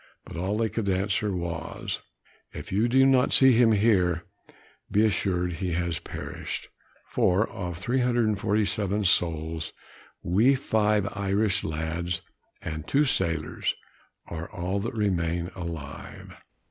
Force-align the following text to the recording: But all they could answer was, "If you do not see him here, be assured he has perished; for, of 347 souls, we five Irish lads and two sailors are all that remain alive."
But 0.25 0.35
all 0.35 0.57
they 0.57 0.67
could 0.69 0.89
answer 0.89 1.31
was, 1.31 1.99
"If 2.53 2.71
you 2.71 2.87
do 2.87 3.05
not 3.05 3.31
see 3.31 3.53
him 3.53 3.71
here, 3.71 4.23
be 4.89 5.05
assured 5.05 5.51
he 5.53 5.73
has 5.73 5.99
perished; 5.99 6.69
for, 7.07 7.47
of 7.51 7.77
347 7.77 9.03
souls, 9.03 9.73
we 10.23 10.55
five 10.55 11.07
Irish 11.15 11.63
lads 11.63 12.23
and 12.63 12.87
two 12.87 13.05
sailors 13.05 13.75
are 14.25 14.49
all 14.49 14.79
that 14.79 14.95
remain 14.95 15.51
alive." 15.55 16.33